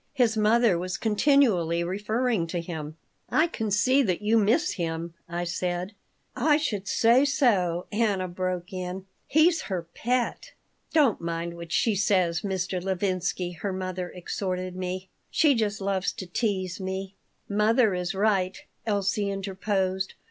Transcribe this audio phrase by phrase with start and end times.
[0.13, 2.97] His mother was continually referring to him
[3.29, 5.93] "I can see that you miss him," I said
[6.35, 9.05] "I should say so," Anna broke in.
[9.27, 10.53] "He's her pet."
[10.91, 12.81] "Don't mind what she says, Mr.
[12.83, 15.09] Levinsky," her mother exhorted me.
[15.29, 17.13] "She just loves to tease me."
[17.47, 18.57] "Mother is right,"
[18.87, 20.15] Elsie interposed.